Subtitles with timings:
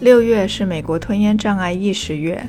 [0.00, 2.40] 六月是美国吞咽障碍意识月，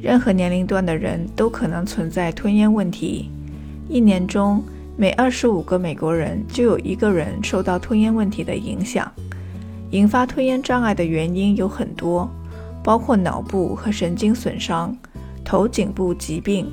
[0.00, 3.30] 任何年龄段的人都可能存在吞咽问题。
[3.86, 4.64] 一年中，
[4.96, 9.12] 每二十五个美国人就有一个人受到吞咽问题的影响。
[9.90, 12.26] 引发吞咽障碍的原因有很多，
[12.82, 14.96] 包括脑部和神经损伤、
[15.44, 16.66] 头颈部疾病，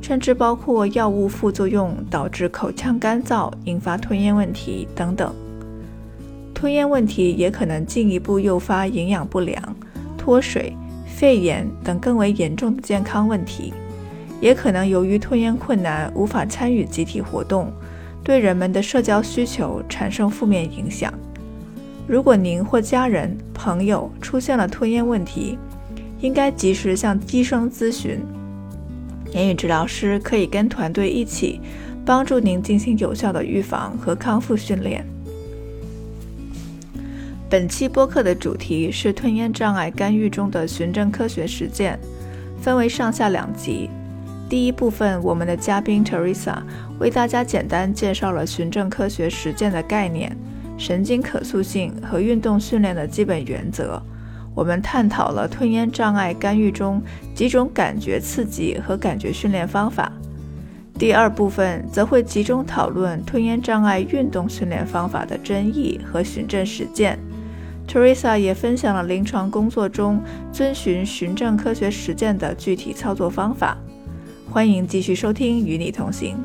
[0.00, 5.34] 甚至包括药物副作用导致口腔干燥，引发吞咽问题等等。
[6.54, 9.75] 吞咽问题也可能进一步诱发营养不良、
[10.26, 13.72] 脱水、肺炎等更为严重的健康问题，
[14.40, 17.72] 也可能由于吞咽困难无法参与集体活动，
[18.24, 21.14] 对人们的社交需求产生负面影响。
[22.08, 25.56] 如果您或家人、朋友出现了吞咽问题，
[26.18, 28.18] 应该及时向医生咨询。
[29.30, 31.60] 言语治疗师可以跟团队一起
[32.04, 35.06] 帮助您进行有效的预防和康复训练。
[37.48, 41.96] 本期播客的主题是吞咽障碍干预中的循证科学实践，
[42.60, 43.88] 分为上下两集。
[44.48, 46.56] 第一部分，我们的嘉宾 Teresa
[46.98, 50.36] 为大家简单介绍了循证科学实践的概念、
[50.76, 54.02] 神经可塑性和运动训练的基本原则。
[54.52, 57.00] 我们探讨了吞咽障碍干预中
[57.32, 60.10] 几种感觉刺激和感觉训练方法。
[60.98, 67.16] 第二部分则会集中讨论吞咽障碍运动训练方法的争议和循证实践。
[67.86, 70.20] Teresa 也分享了临床工作中
[70.52, 73.78] 遵循循证科学实践的具体操作方法。
[74.50, 76.36] 欢迎继续收听《与你同行》。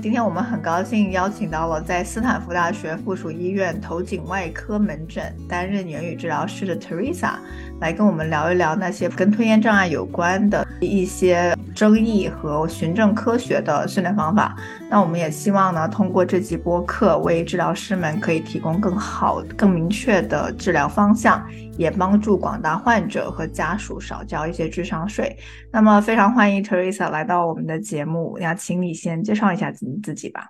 [0.00, 7.34] 今天我们很高兴邀请到了在斯坦福大学附属医院头颈外科门诊担任言语治疗师的 Teresa，
[7.80, 11.54] 来跟我们聊一聊那些跟吞咽障碍有关的一些。
[11.78, 14.56] 争议和循证科学的训练方法，
[14.90, 21.40] 那我们也希望呢，通过这集播客，为治疗师们可以提供更好、更明确的治疗方向，
[21.76, 25.36] 也帮助广大患者和家属少交一些智商税。
[25.70, 30.48] 那么，非常欢迎 Teresa 来到我们的节目，那请你先介绍一下你自己吧。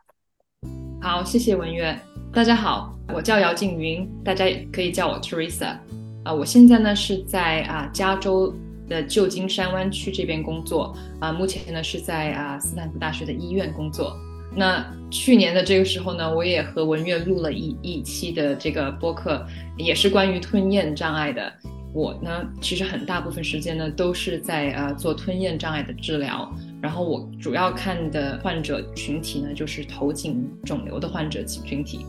[1.02, 2.00] 好，谢谢文渊。
[2.32, 5.76] 大家好，我叫姚静云，大家也可以叫我 Teresa。
[6.24, 8.54] 啊，我现在呢是在啊加州。
[8.88, 14.16] 的旧金山湾区这边工作啊，目前呢是在啊斯坦福大学的医院工作。
[14.56, 19.46] 那去年的这个时候呢，我也和文月录了一一期的这个播客，
[19.76, 21.52] 也是关于吞咽障碍的。
[21.92, 22.30] 我呢，
[22.62, 26.50] 其实很大部分时间呢都是在呃做吞咽障碍的治疗，
[26.80, 32.06] 然后我主要看的患者群体呢就是头颈肿瘤的患者群体。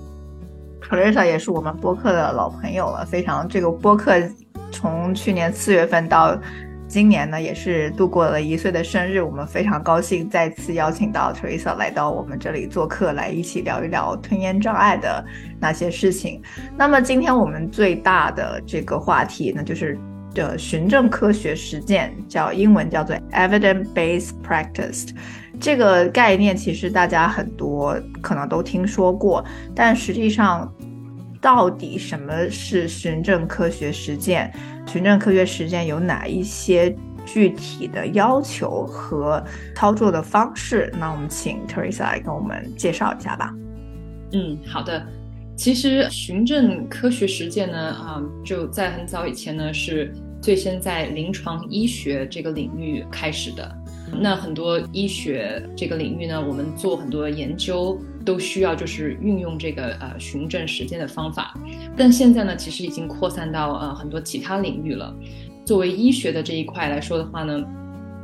[0.82, 4.14] Clarissa 也是我们播客的老朋友了，非常这个播客
[4.72, 6.40] 从去年四月份到。
[6.88, 15.24] 今年呢，也是度过了一岁的生日，我们非常高兴再次邀请到 Teresa 来到我们这里做客，来一起聊一聊吞咽障碍的
[15.60, 16.42] 那些事情。
[16.76, 19.96] 那么今天我们最大的这个话题呢，就是
[20.34, 25.10] 的循证科学实践，叫英文叫做 Evidence-based practice。
[25.60, 29.44] 这个概念其实大家很多可能都听说过，
[29.76, 30.72] 但实际上。
[31.42, 34.54] 到底什么是循证科学实践？
[34.86, 36.94] 循证科学实践有哪一些
[37.26, 39.42] 具体的要求和
[39.74, 40.94] 操作的方式？
[41.00, 43.56] 那我们请 Teresa 来跟我们介绍一下吧。
[44.34, 45.02] 嗯，好的。
[45.60, 53.70] 其实循证科学实践呢，啊，就在很早以前呢，是最先在临床医学这个领域开始的。
[54.22, 58.00] 那很多医学这个领域呢，我们做很多研究。
[58.26, 61.58] 都需要就是运用这个呃循证实践的方法，
[61.98, 65.12] 但现在呢，其实已经扩散到呃很多其他领域了。
[65.66, 67.66] 作为医学的这一块来说的话呢，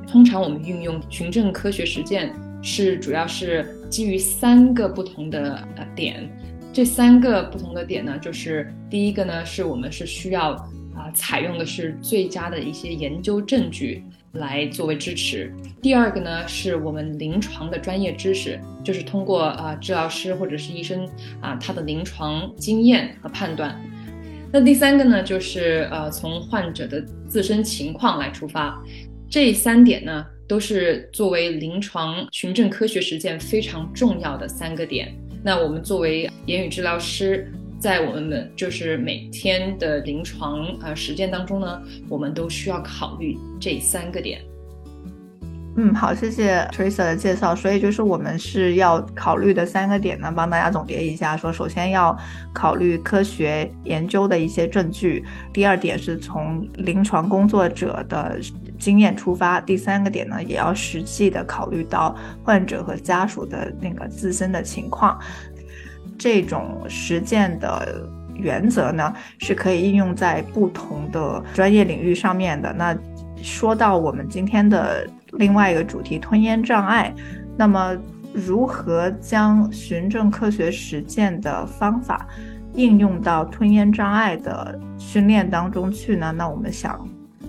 [0.06, 6.30] 通常我们运用循证科学实践是主要是基于三个不同的呃点。
[6.76, 10.52] 这三个不同的点呢，就是第一个呢，是我们是需要
[10.94, 14.04] 啊采用的是最佳的一些研究证据。
[14.34, 15.50] 来作为支持。
[15.82, 23.82] 第二个呢，是我们临床的专业知识，就是通过啊治疗师或者是医生啊他的临床经验和判断。
[24.52, 28.78] 那第三个呢，就是呃从患者的自身情况来出发。
[29.30, 35.16] 这三点呢，都是作为临床循证科学实践非常重要的三个点。
[35.46, 44.42] 那我们作为言语治疗师，在我们的就是每天的临床呃实践当中呢，我们都需要考虑这三个点。
[45.78, 47.56] 嗯，好，谢谢 Teresa 的介绍。
[47.56, 51.38] 所以就是我们是要考虑的三个点呢，帮大家总结一下。
[51.38, 52.18] 说首先要
[52.52, 58.40] 考虑科学研究的一些证据，第二点是从临床工作者的
[58.80, 65.20] 经验出发，第三个点呢也要实际的考虑到患者和家属的那个自身的情况。
[66.18, 72.72] 这种实践的原则呢是可以应用在不同的专业领域上面的。
[72.74, 72.98] 那
[73.42, 75.08] 说到我们今天的。
[75.38, 77.14] 另外一个主题吞咽障碍，
[77.58, 77.94] 那么
[78.32, 82.26] 如何将循证科学实践的方法
[82.74, 86.32] 应用到吞咽障碍的训练当中去呢？
[86.38, 87.06] 那我们想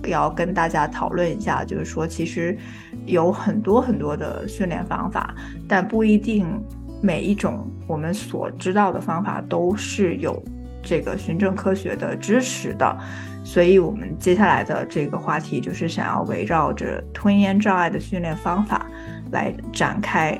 [0.07, 2.57] 要跟大家讨论一下，就是说其实
[3.05, 5.33] 有很多很多的训练方法，
[5.67, 6.45] 但不一定
[7.01, 10.41] 每一种我们所知道的方法都是有
[10.81, 12.97] 这个循证科学的支持的。
[13.43, 18.85] 所以，我们接下来的这个话题就是想要围绕着吞咽障碍的训练方法
[19.31, 20.37] 来展开。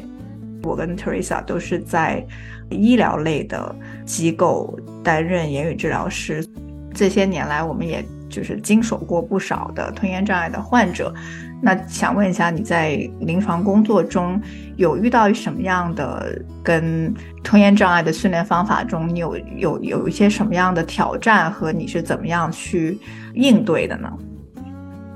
[0.63, 2.21] 我跟 Teresa 都是在
[2.69, 3.73] 医疗类的
[4.03, 6.45] 机构担任言语治疗师，
[6.93, 11.13] 这些年来，我们也就是经手过不少的吞咽障碍的患者。
[11.62, 14.39] 那想问一下，你在临床工作中
[14.75, 17.12] 有遇到什么样的跟
[17.44, 23.00] 吞咽障碍的训练方法中，你有有有一些什么样的挑战和你是怎么样去
[23.33, 24.12] 应对的呢？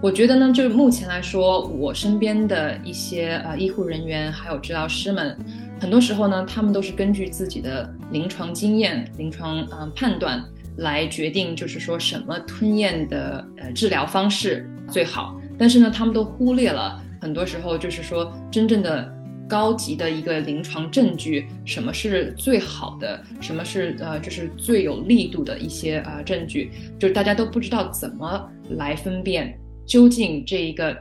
[0.01, 5.37] 我觉得呢，就是目前来说，我身边的一些呃医护人员还有治疗师们，
[5.79, 10.43] 很多时候呢，他们都是根据自己的临床经验、临床嗯判断
[10.77, 15.39] 来决定，就是说什么吞咽的呃治疗方式最好。
[15.57, 19.13] 但是呢，他们都忽略了很多时候，就是说真正的
[19.47, 30.97] 高级的一个临床证据，什么是最好的，什么是呃，就是最有力度的一些呃证据，就是大家都不知道怎么来分辨究竟这一个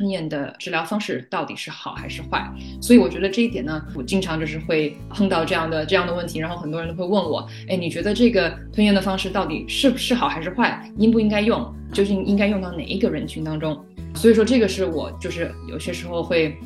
[0.00, 2.50] 吞咽的治疗方式到底是好还是坏。
[2.80, 13.78] 所以我觉得这一点呢，我经常就是会碰到这样的这样的问题，然后很多人都会问我，哎，你觉得这个吞咽的方式到底是是好还是坏，应不应该用，究竟应该用到哪一个人群当中？
[14.14, 16.56] 所以说，这个是我就是有些时候会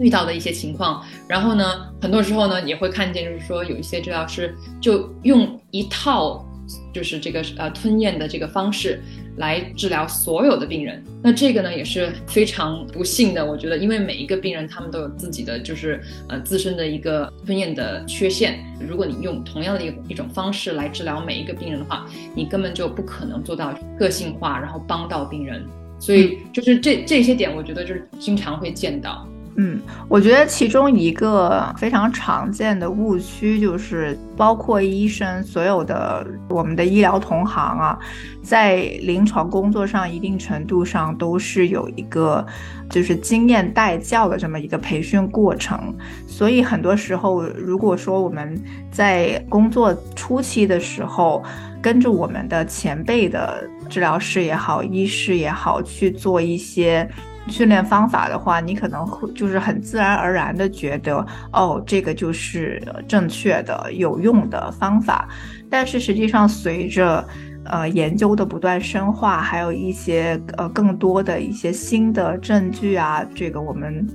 [0.00, 1.04] 遇到的一些情况。
[1.28, 6.44] 然后呢，很多时候呢，也会看见，就是说有一些治疗师就用一套
[6.92, 9.00] 就是这个呃吞咽的这个方式
[9.36, 11.02] 来治疗所有的病人。
[11.22, 18.58] 那这个呢也是非常不幸的，我觉得，因为每一个病人他们都有自己的就是呃自身的一个吞咽的缺陷。
[18.80, 25.64] 如果你用同样的一一种方式来治疗每一个病人的话，你根本就不可能做到个性化，然后帮到病人。
[25.98, 29.26] 所以就是这这些点，我觉得就是经常会见到。
[29.56, 29.78] 嗯，
[30.08, 37.98] 我觉得其中一个非常常见的误区就是，包括医生所有的我们的医疗同行啊，
[38.42, 42.44] 在临床工作上一定程度上都是有一个
[42.88, 45.94] 就是经验带教的这么一个培训过程。
[46.26, 48.58] 所以很多时候，如果说我们
[48.90, 51.44] 在工作初期的时候，
[51.82, 57.06] 跟着我们的前辈的治疗师也好，医师也好，去做一些
[57.48, 65.28] 训练方法的话，你可能会就是很自然而然的觉得，哦，这个就是正确的、有用的方法。
[65.68, 67.26] 但是实际上，随着
[67.64, 74.06] 呃研究的不断深化，还有一些呃更多的一些新的证据啊，这个我们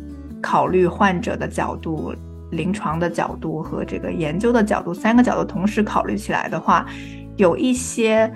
[0.41, 2.13] 考虑患者的角度、
[2.51, 6.85] 临床的角度和这个研究的角度三个角度同时考虑起来的话。
[7.37, 8.33] 有一些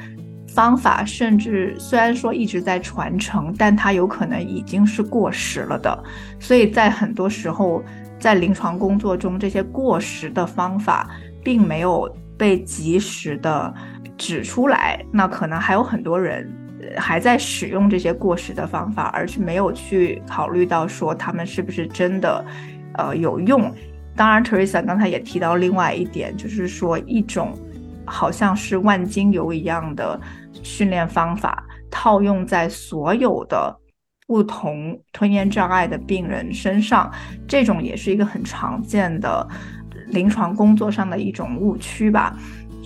[0.54, 6.04] 方法，甚至虽然说一直在传承，但它有可能已经是过时了的。
[6.40, 7.82] 所以在很多时候，
[8.20, 11.10] 在临床工作中，这些过时的方法
[11.42, 13.74] 并没有被及时的
[14.18, 15.02] 指出来。
[15.10, 16.52] 那可能还有很多人
[16.98, 22.46] 还在使用这些过时的方法，而是没有去考虑到说他们是不是真的，
[22.98, 23.74] 呃，有用。
[24.18, 27.58] 当然，Teresa 刚才也提到另外一点，就是说一种。
[28.06, 30.20] 好像是万金油一样的
[30.64, 33.76] 训练方法，套用在所有的
[34.28, 37.12] 不同吞咽障碍的病人身上，
[37.48, 39.48] 这种也是一个很常见的
[40.08, 42.38] 临床工作上的一种误区吧。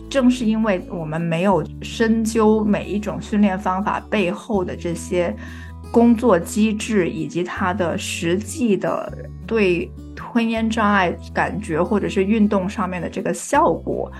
[0.09, 5.35] 正是因为我们没有深究每一种训练方法背后的这些
[5.91, 9.11] 工作机制，以及它的实际的
[9.45, 14.11] 对吞咽障碍感觉或者是运动上面的这个效果。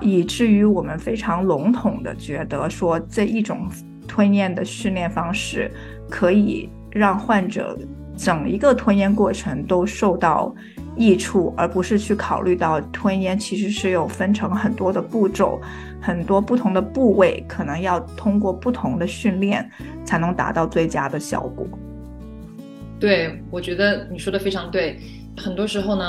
[0.00, 3.68] 以至于我们非常笼统的觉得说这一种
[4.06, 5.70] 吞咽的训练方式
[6.08, 7.76] 可以让患者
[8.16, 10.54] 整一个吞咽过程都受到
[10.96, 15.60] 益处，而不是去考虑到吞咽其实是有分成很多的步骤，
[16.00, 19.68] 很多不同的部位，可能要通过不同的训练
[20.04, 21.66] 才能达到最佳的效果。
[22.98, 24.98] 对，我觉得你说的非常对。
[25.36, 26.04] 很多时候呢，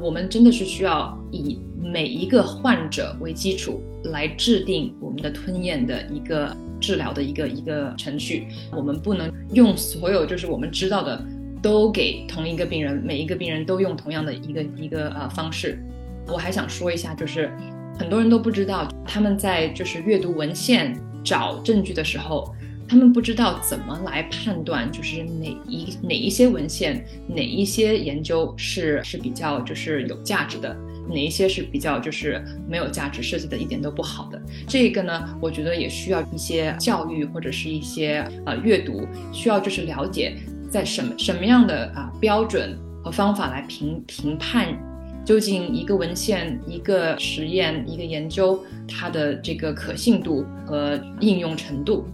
[0.00, 8.46] 我们真的是需要以每一个患者为基础来制定我们的吞咽的一个治疗的一个一个程序。
[8.72, 11.24] 我们不能用所有就是我们知道的
[11.62, 15.78] 都给同一个病人，每一个病人都用同样的一个一个呃方式。
[16.26, 17.50] 我还想说一下，就是
[17.98, 22.54] 很多人都不知道，他们在就是阅读文献找证据的时候。
[22.90, 30.76] 他们不知道怎么来判断，就是哪一哪一些文献，哪一些研究是是比较就是有价值的，
[31.08, 34.42] 哪一些是比较就是没有价值，设计的一点都不好的。
[34.66, 40.36] 这个呢，我觉得也需要一些教育或者是一些呃阅读，需要就是了解
[40.68, 44.76] 在什么什么样的啊标准和方法来评评判，
[45.24, 52.04] 究竟一个文献、一个实验、一个研究它的这个可信度和应用程度。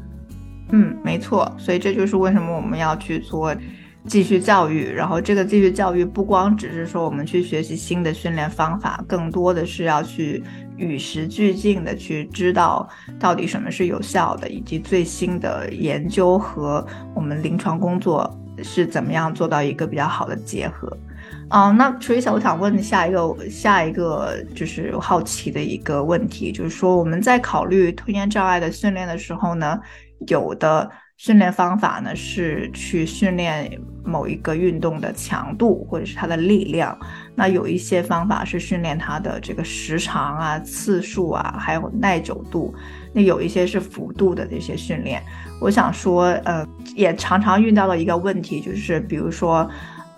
[0.71, 3.55] 嗯，没错，所以这就是为什么我们要去做
[4.05, 4.93] 继续教育。
[4.93, 10.43] 然后这个继续教育不光只是说我们去学习新的训练方法，更多的是要去
[10.77, 18.29] 与时俱进的去知道到底什么是有效的，以及最新的研究和我们临床工作
[18.63, 20.97] 是怎么样做到一个比较好的结合。
[21.49, 29.79] 啊，那 Teresa，我想问下一个下一个就是好奇的一个问题，就是说我们在考虑吞咽障碍的训练的时候呢？
[30.29, 33.71] 有的训练方法呢是去训练
[34.05, 36.99] 某一个运动的强度或者是它的力量，
[37.35, 42.75] 那有一些方法是训练它的这个时长啊、次数啊，还有耐久度。
[43.13, 45.23] 那有一些是幅度的这些训练。
[45.61, 49.69] 我想说，呃，也常常遇到的一个问题就是，比如说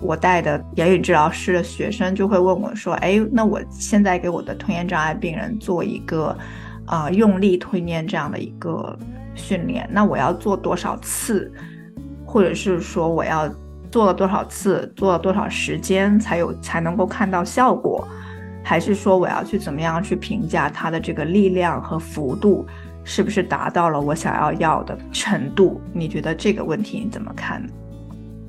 [0.01, 6.37] 我带的言语治疗师的学生就会问我说：“哎，那我现在给我的吞咽障碍病人做一个
[6.87, 8.99] 啊用力吞咽这样的一个。”
[9.39, 11.51] 训练，那我要做多少次，
[12.27, 13.49] 或者是说我要
[13.91, 18.07] 做了多少次，做了多少时间才有才能够看到效果，
[18.63, 22.67] 还是说我要去怎么样去评价它的这个力量和幅度
[23.05, 25.81] 是不是达到了我想要要的程度？
[25.95, 27.65] 你觉得这个问题你怎么看？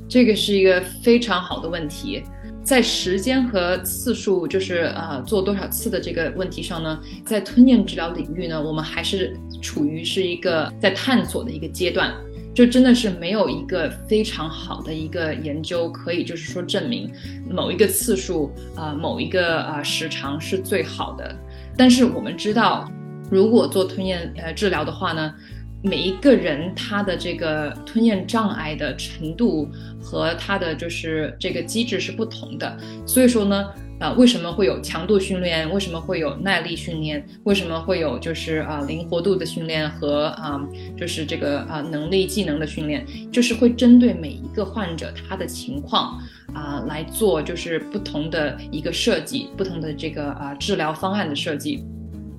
[0.09, 2.23] 这个是一个非常好的问题。
[2.61, 12.13] 在时间和次数，就是呃做多少次的这个问题上呢，在吞咽治疗领域呢，我们还是处于是一个在探索的一个阶段，
[12.53, 17.11] 就真的是没有一个非常好的一个研究可以就是说证明
[17.49, 21.35] 某一个次数啊某一个啊时长是最好的。
[21.77, 22.89] 但是我们知道，
[23.29, 25.33] 如果做吞咽呃治疗的话呢。
[25.81, 29.65] 每一个人他的这个吞咽障碍的程度
[29.97, 33.65] 和他的就是这个机制是不同的，所以说呢，
[33.99, 35.69] 呃，为什么会有强度训练？
[35.73, 37.25] 为什么会有耐力训练？
[37.43, 40.59] 为什么会有就是啊灵活度的训练和啊
[40.97, 43.05] 就是这个啊能力技能的训练？
[43.29, 46.17] 就是会针对每一个患者他的情况
[46.53, 51.83] 啊来做就是不同的一个设计，不同的这个啊治疗方案的设计。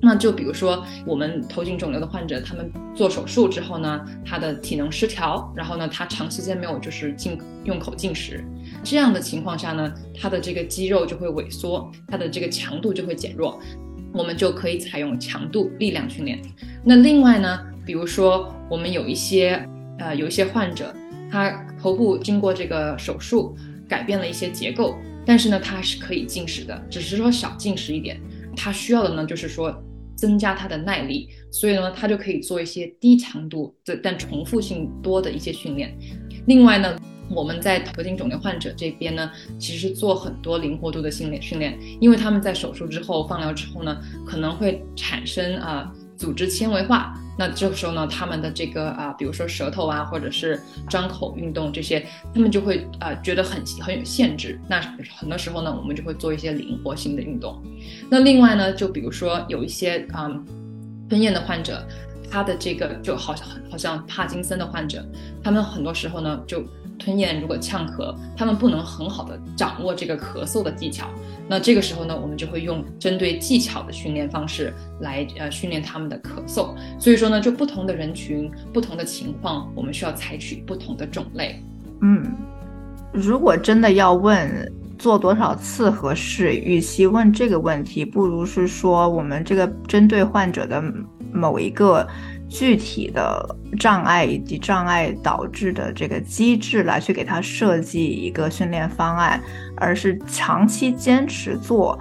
[0.03, 8.43] 那就比如说，我们头颈肿瘤的患者，他们做手术之后呢，他的体能失调，然后呢，他长时间没有就是进用口进食，
[8.83, 13.59] 这样的情况下呢，他的这个肌肉就会萎缩，他的这个强度就会减弱，
[14.13, 16.41] 我们就可以采用强度力量训练。
[16.83, 19.67] 那另外呢，比如说我们有一些
[19.99, 20.93] 呃有一些患者，
[21.29, 23.55] 他头部经过这个手术
[23.87, 24.95] 改变了一些结构，
[25.25, 28.19] 但是呢，他是可以进食的，只是说少进食一点，
[28.55, 29.83] 他需要的呢就是说。
[30.13, 35.97] 增加他的耐力，所以呢，他就可以做一些低强度的但重复性多的一些训练。
[36.45, 36.95] 另外呢，
[37.33, 45.91] 我们在头颈肿瘤患者这边呢，其实做很多灵活度的训练训练，因为他们在手术之后放疗之后呢，可能会产生啊。
[46.17, 54.59] 组织纤维化，那这个时候呢，他们的这个啊，比如说舌头啊，或者是张口运动这些，他们就会啊觉得很很有限制。
[54.69, 54.79] 那
[55.17, 57.59] 很多时候呢，我们就会做一些灵活性的运动。
[58.07, 60.29] 那另外呢，就比如说有一些啊
[61.09, 61.83] 吞咽的患者，
[62.29, 65.03] 他的这个就好像好像帕金森的患者，
[65.43, 66.63] 他们很多时候呢就。
[67.01, 71.07] 吞咽如果呛咳，他们不能很好的掌握这个咳嗽的技巧，
[71.47, 76.75] 那这个时候呢，我们就会用针对技巧的训练方式来呃训练他们的咳嗽。
[76.99, 81.59] 所以说呢，就不同的人群、不同的情况，我们需要采取不同的种类。
[82.01, 82.23] 嗯，
[83.11, 90.83] 如果真的要问做多少次合适，与其问这个问题，不如是说我们这个针对患者的
[91.33, 92.07] 某一个。
[92.51, 99.41] 具体的障碍以及障碍导致的这个机制来去给他设计一个训练方案，
[99.77, 101.97] 而是长期坚持做，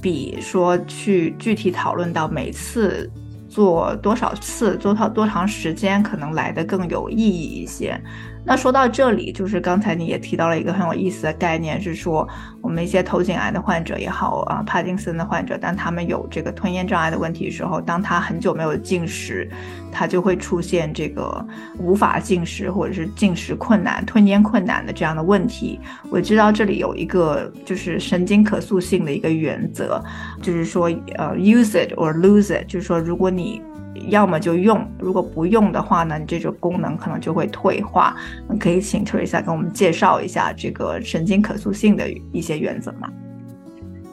[0.00, 3.08] 比说去具体讨论到每次
[3.52, 8.00] 做多少次、做到多长时间，可能来的更有意义一些。
[8.44, 12.26] 那说到这里，就是刚才你也提到了一个很有意思的概念，是说
[12.60, 19.48] 我们一些头颈癌的患者也好啊，帕金森的患者，当他们有这个吞咽障碍的问题的时候，当他很久没有进食，
[19.92, 21.46] 他就会出现这个
[21.78, 25.78] 无法进食或者是进食困难、吞咽困难的这样的问题。
[26.10, 30.02] 我知道这里有一个就是神经可塑性的一个原则，
[30.42, 33.60] 就是说呃，use it or lose it，就是说如果你你
[34.08, 38.16] 要么就用，如果不用的话呢，你这种功能可能就会退化。
[38.58, 43.10] 可以请 Teresa 跟我们介绍一下这个神经可塑性的一些原则吗？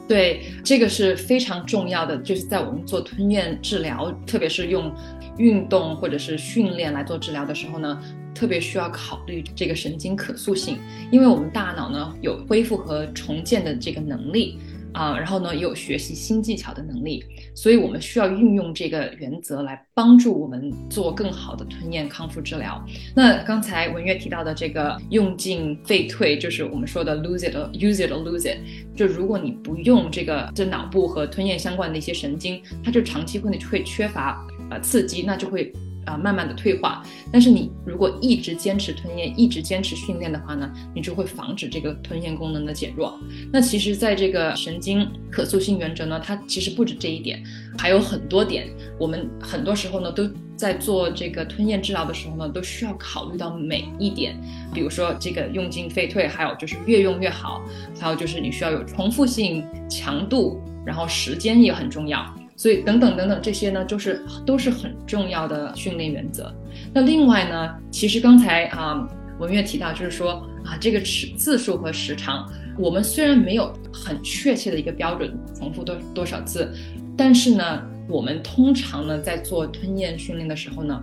[0.08, 4.92] 对，这个是非常重要的，就是在我们做吞咽治疗，特别是用
[5.38, 7.98] 运动或者是训练来做治疗的时候呢，
[8.34, 10.78] 特别需要考虑这个神经可塑性，
[11.12, 14.58] 因为我们大脑呢有恢复和重建的这个能力。
[14.92, 22.84] 啊，然后呢，也有学习新技巧的能力，所以我们需要运用这个原则来帮助我们做更好的吞咽康复治疗。
[23.14, 28.58] 那刚才文月提到的这个用进废退，就是我们说的 lose it or use it or lose it，
[28.96, 35.72] 就如果你不用这个这脑部和吞咽相关的一些神经，它就长期会会缺乏呃刺激，那就会。
[36.10, 37.02] 啊，慢慢的退化。
[37.32, 43.18] 但是你如果一直坚持吞咽，一直坚持训练的话呢，你就会防止这个吞咽功能的减弱。
[43.52, 47.42] 那其实，在这个神经可塑性原则呢，它其实不止这一点，
[47.78, 48.68] 还有很多点。
[48.98, 54.36] 我们很多时候呢，都在做这个吞咽治疗的时候呢，都需要考虑到每一点。
[54.74, 57.62] 比如说这个用进废退，还有就是越用越好，
[57.98, 62.26] 还有就是你需要有重复性、强度，然后时间也很重要。
[62.60, 66.54] 所以等等等等这些呢，就是都是很重要的训练原则。
[66.92, 72.46] 那另外呢，其实刚才啊文月提到，就是说啊这个尺次数和时长，
[72.76, 76.70] 我们虽然没有很确切的一个标准，重复多多少次，
[77.16, 81.02] 但是呢，我们通常呢在做吞咽训练的时候呢，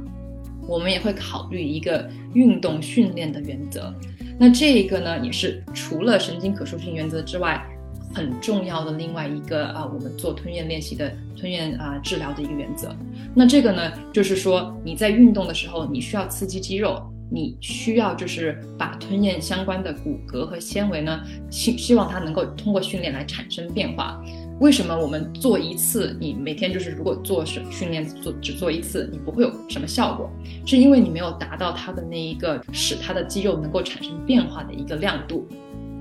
[0.67, 3.91] 我们也会考虑一个运动训练的原则。
[4.38, 7.67] 那这一个呢，也是除了神经可塑性原则之外。
[8.13, 12.96] 很重要的另外一个啊，我们做吞咽练习的吞咽啊治疗的一个原则。
[13.36, 24.20] 那这个呢，就是说你在运动的时候，你需要刺激肌肉，你需要就是把吞咽相关的骨骼和纤维呢，希希望它能够通过训练来产生变化。
[24.60, 30.28] 为什么我们做一次，你每天就是如果做是训练做只做一次，你不会有什么效果？
[30.65, 35.48] 是因为你没有达到它的那一个使它的肌肉能够产生变化的一个亮度。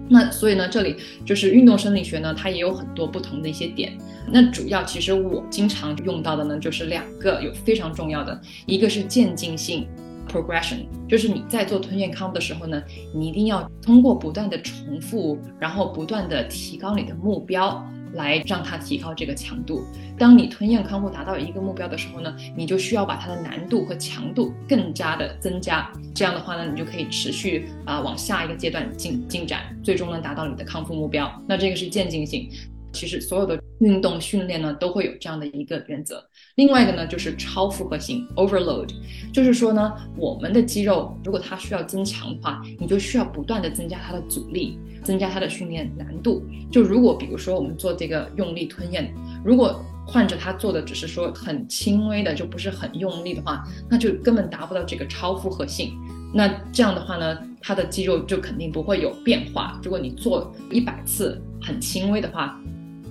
[0.09, 3.97] 那所以呢，这里就是运动生理学呢，它也有很多不同的一些点。
[4.31, 9.87] 那主要其实我经常用到的呢，就是两个有非常重要的，一个是渐进性
[10.29, 12.83] progression，就是你在做吞咽康复的时候呢，
[13.14, 17.85] 你一定要通过不断的重复，然后不断的提高你的目标。
[18.16, 19.85] 来让它提高这个强度。
[20.18, 25.90] 当你吞咽康复达到一个目标的时候呢，你就需要把它的难度和强度更加的增加。
[26.14, 31.31] 这样的话呢，你就可以持续啊往下一个阶段进进展，最终能达到你的康复目标。
[31.46, 32.50] 那这个是渐进性。
[32.92, 36.24] 其实所有的运动训练呢，都会有这样的一个原则。
[36.57, 38.88] 另外一个呢，就是超负荷性 （overload），
[39.31, 46.42] 就是说呢，我们的肌肉如果它需要增强的话，你就需要不断的增加它的阻力，增加它的训练难度。
[46.73, 49.12] 就如果比如说我们做这个用力吞咽，
[49.45, 55.92] 如果患者他做的只是说很轻微的，就不是很用力的话，那就根本达不到这个超负荷性。
[56.33, 59.79] 那这样的话呢，他的肌肉就肯定不会有变化。
[59.85, 62.59] 如果你做一百次很轻微的话，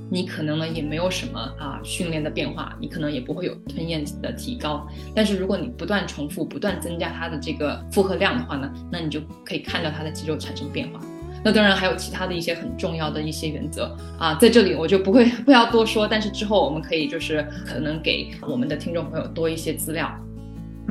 [0.09, 4.87] 你可能呢也没有什么啊训练的变化，你可能也不会有吞咽的提高。
[5.15, 10.99] 但是如果你不断重复、不断增加它的这个负荷量的话呢，那你就可以看到它的肌肉产生变化。
[11.43, 16.07] 那当然还有其他的一些很重要的一些原则啊，在这里我就不会 不要多说。
[16.07, 20.11] 但是之后我们可以就是可能给我们的听众朋友多一些资料。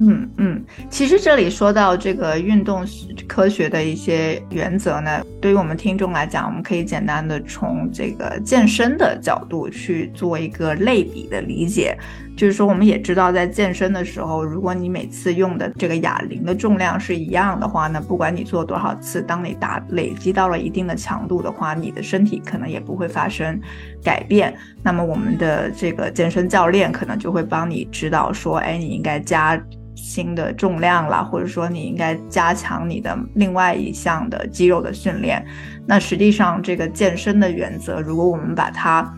[0.00, 2.84] 嗯嗯，其实这里说到这个运动
[3.28, 11.96] 科学的一些原则呢，对于我们听众来讲，我们可以简单的从这个健身的角度去做一个类比的理解。
[12.36, 23.60] 就是说，我们也知道，在健身的时候，如果你每次用的这个哑铃的重量是一样的话，那不管你做多少次，当你达累积到了一定的强度的话，你的身体可能也不会发生
[24.02, 24.52] 改变。
[24.82, 29.56] 那么，我们的这个健身教练可能就会帮你指导说，哎，你应该加。
[29.94, 35.44] 新的重量了，或者说你应该加强你的另外一项的肌肉的训练。
[35.86, 39.12] 那实际上，这个健身的原则，如果我们把它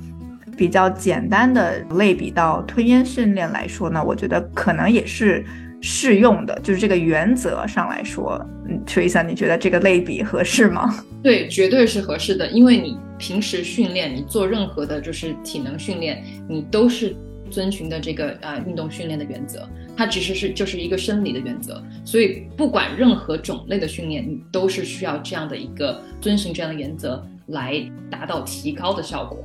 [0.56, 5.44] 比较简单的类比到吞咽训练来说呢，我觉得可能也是
[5.80, 10.92] 适用的，就是这个原则上来说，嗯，Teresa，你觉得这个类比合适吗？
[11.22, 17.14] 对，绝对是合适的，因为你平时训练，你做任何的就是体能训练，你都是
[17.50, 29.38] 遵循的这个呃运动训练的原则，它其实是就是一个生理的原则，所以不管任何种类的训练，你都是需要这样的一个遵循这样的原则来达到提高的效果。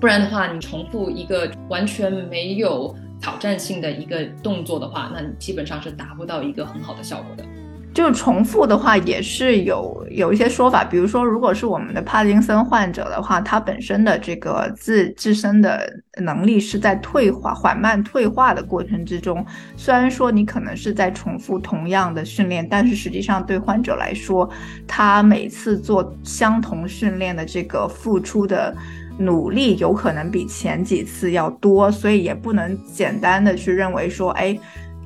[0.00, 7.44] 不然的话，你重复一个完全没有挑战性的一个动作的话，那你基本上是达不到一个很好的效果的。
[7.92, 19.44] 就是重复的话，也是有有一些说法，比如说，如果是我们的帕金森患者的话，他本身的这个自自身的能力是在退化、缓慢退化的过程之中。
[19.76, 24.48] 虽然说你可能是在重复同样的训练，但是实际上对患者来说，
[24.86, 28.74] 他每次做相同训练的这个付出的。
[29.18, 34.58] 努力有可能比前几次要多，所以也不能简单的去认为说，哎，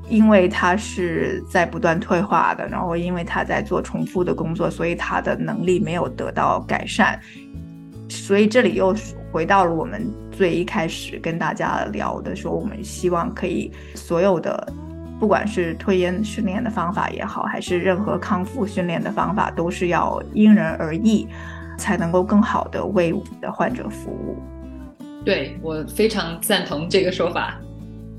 [0.09, 7.19] 因为他是在不断退化的，然后因为他在做重复的工作，所以他的能力没有得到改善。
[8.09, 8.95] 所以这里又
[9.33, 14.73] 回到了我们最一开始跟大家聊的，说我们希望可以所有的，
[15.19, 21.27] 不管是推延训练的方法也好，还是任何康复训练的方法，都是要因人而异。
[21.77, 24.37] 才能够更好的为我们的患者服务。
[25.25, 27.59] 对我非常赞同这个说法。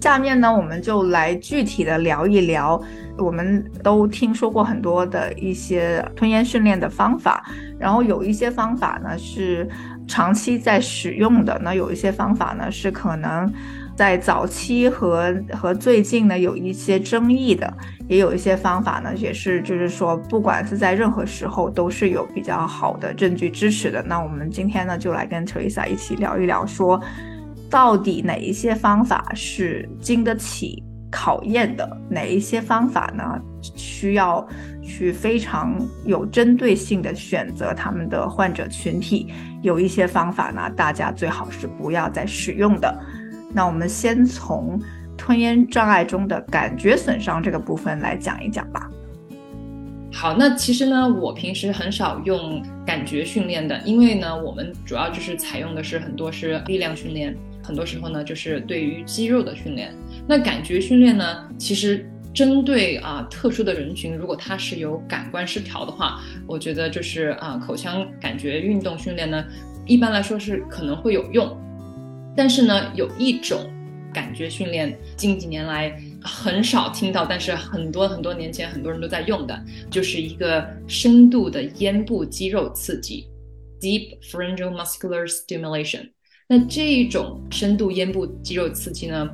[0.01, 2.79] 下面呢，我们就来具体的聊一聊，
[3.17, 7.43] 我们都听说过很多的一些吞咽训练的方法，
[7.79, 9.67] 然后有一些方法呢是
[10.07, 13.51] 长期在使用的，那有一些方法呢是可能。
[13.95, 17.73] 在早期和和最近呢，有一些争议的，
[18.09, 24.03] 也有一些方法呢，也是就是说，不管是在任何时候，都是有比较好的证据支持的。
[24.03, 27.01] 那我们今天呢，就来跟 Teresa 一起聊一聊，说
[27.69, 33.23] 到底哪一些方法是经得起考验的，哪一些方法呢，
[33.61, 34.45] 需要
[34.83, 35.75] 去非常
[36.05, 39.27] 有针对性的选择他们的患者群体，
[39.61, 42.99] 有一些方法呢，大家最好是不要再使用的。
[43.53, 44.79] 那我们先从
[45.17, 48.89] 吞咽障碍中的感觉损伤这个部分来讲一讲吧。
[50.11, 59.93] 好，那其实呢，我平时很少用感觉训练的，因为呢，我们主要就是采用的是很多是力量训练，很多时候呢就是对于肌肉的训练。
[60.27, 69.43] 那感觉训练呢，其实针对啊特殊的人群，如果他是有感官失调的话，我觉得就是啊口腔感觉运动训练呢，
[69.85, 71.57] 一般来说是可能会有用。
[72.35, 73.59] 但是呢，有一种
[74.13, 79.57] 感觉训练，近几年来很少听到，但是很多很多年前很多人都在用的，
[79.89, 83.27] 就是一个深度的咽部肌肉刺激
[83.79, 86.09] ，deep pharyngeal muscular stimulation。
[86.47, 89.27] 那这种深度咽部肌肉刺激呢，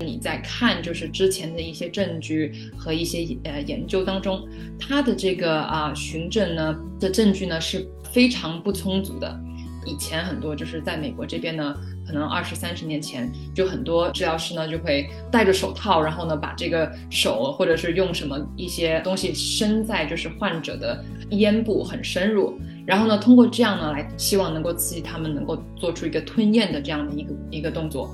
[0.00, 4.44] 你在看就是之前的一些证据和一些呃研究当中，
[4.78, 9.40] 它的这个啊循证呢的证据呢是非常不充足的。
[9.86, 11.76] 以前很多就是在美国这边呢。
[12.08, 28.08] 可能二十三十年前，就很多治疗师呢就会戴着手套，然后呢把这个手或者是用什么一些东西伸在就是患者的咽部很深入，然后呢通过这样呢来希望能够刺激他们能够做出一个吞咽的这样的一个一个动作，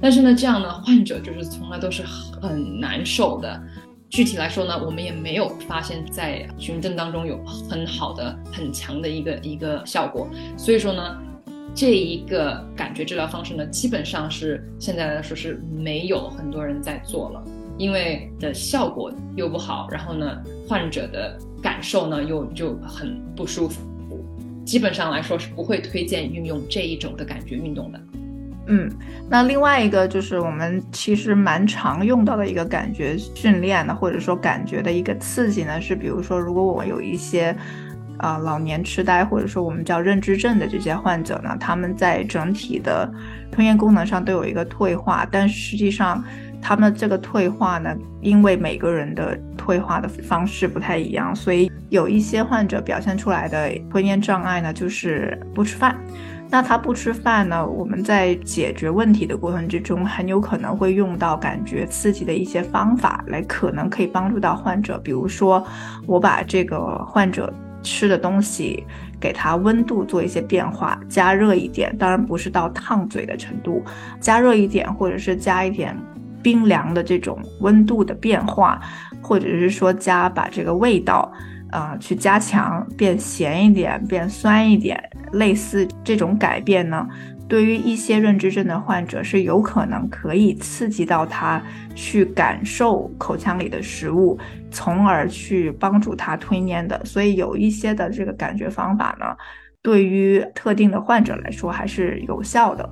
[0.00, 2.04] 但是呢这样呢患者就是从来都是
[2.40, 3.60] 很难受的。
[4.08, 11.18] 具体来说呢，我们也没有发现，在循证当中有很好的很强的一个一个效果，所以说呢。
[11.72, 17.40] 这一个感觉治疗方式呢，基本上是现在来说是没有很多人在做了，
[17.78, 20.36] 因为的效果又不好，然后呢，
[20.68, 23.80] 患者的感受呢又就很不舒服，
[24.70, 28.00] 基本上来说是不会推荐运用这一种的感觉运动的。
[28.68, 28.88] 嗯，
[29.28, 37.56] 那另外一个就是我们其实蛮常用到的一个感觉训练呢，或者说感觉的一个刺激呢，是比如说如果我有一些。
[38.22, 43.10] 啊，老年痴呆或者说我们叫认知症的这些患者呢，他们在整体的
[43.50, 46.22] 吞咽功能上都有一个退化，但实际上
[46.60, 55.96] 他们这个退化呢，因为每个人的退化的方式不太一样，所以有一些患者表现出来的吞咽障碍呢，就是不吃饭。
[56.48, 64.98] 那他不吃饭呢，我们在解决问题的过程之中，很有可能会用到感觉刺激的一些方法来，可能可以帮助到患者。
[64.98, 65.64] 比如说，
[66.06, 67.52] 我把这个患者。
[67.82, 68.84] 吃的东西，
[69.18, 73.82] 给它温度做一些变化，加热一点，当然不是到烫嘴的程度，
[74.20, 75.96] 加热一点，或者是加一点
[76.42, 78.80] 冰凉的这种温度的变化，
[79.22, 81.30] 或者是说加把这个味道
[81.70, 84.98] 啊去加强，变咸一点，变酸一点，
[85.32, 87.06] 类似这种改变呢，
[87.48, 91.62] 对于一些认知症的患者是有可能可以刺激到他
[91.94, 94.38] 去感受口腔里的食物，
[94.70, 97.00] 从而去帮助他吞咽的。
[97.04, 99.26] 所以有一些的这个感觉方法呢，
[99.82, 102.88] 对于特定的患者来说还是有效的。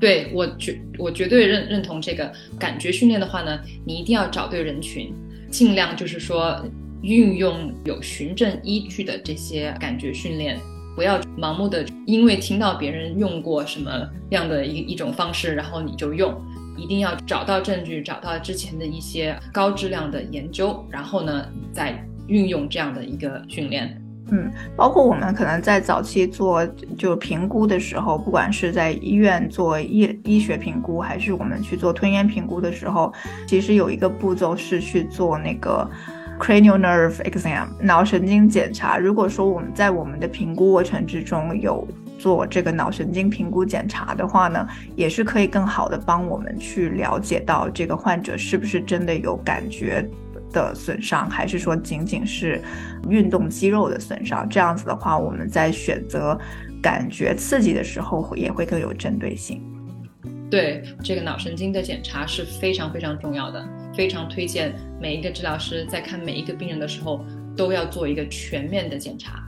[0.00, 5.12] 对我绝我绝对认认同这个感觉训练的话呢，你一定要找对人群，
[5.50, 6.64] 尽量就是说
[7.02, 10.58] 运用有循证依据的这些感觉训练，
[10.96, 16.34] 不要盲目的因为听到别人用过什么样的一一种方式，然后你就用，
[16.78, 24.00] 一定要找到证据，找到之前的一些高质量的研究，然后呢再运用这样的一个训练。
[24.30, 26.64] 嗯，包括我们可能在早期做
[26.96, 33.12] 就评估的时候，不管是在医院做医医学评估，还是我们去做吞咽评估的时候，
[33.46, 35.88] 其实有一个步骤是去做那个
[36.38, 38.96] cranial nerve exam 脑神经检查。
[38.98, 41.86] 如果说我们在我们的评估过程之中有
[42.18, 50.08] 做这个脑神经评估检查的话呢，也是可以更好的帮我们去了解到这个患者是不是真的有感觉。
[50.52, 52.60] 的损伤，还是说仅仅是
[53.08, 54.48] 运动肌肉的损伤？
[54.48, 56.38] 这样子的话，我们在选择
[56.82, 59.62] 感觉刺激的时候，也会更有针对性。
[60.50, 67.24] 对，这个脑神经的检查是非常非常重要的，非常推荐每一个治疗师在看每一个病人的时候，
[67.56, 69.40] 都要做一个全面的检查。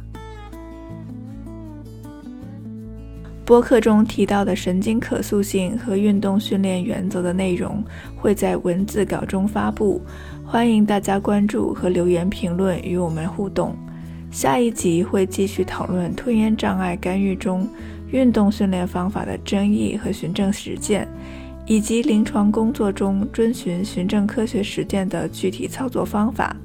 [3.44, 7.83] 播客中提到的神经可塑性和运动训练原则的内容，
[8.16, 10.00] 会在文字稿中发布。
[10.46, 13.76] 欢迎大家关注和留言评论与我们互动。
[14.31, 17.68] 下一集会继续讨论吞咽障碍干预中
[18.11, 21.07] 运动训练方法的争议和循证实践，
[21.66, 26.57] 以及临床工作中遵循循证科学实践的具体操作方法。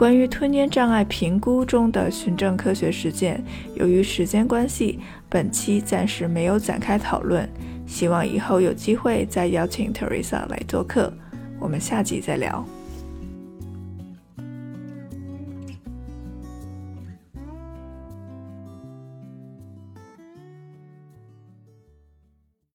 [0.00, 7.46] 关于吞咽障碍评估中的循证科学实践，由于时间关系，本期暂时没有展开讨论。
[7.86, 11.12] 希望以后有机会再邀请 Teresa 来做客。
[11.58, 12.64] 我们下集再聊。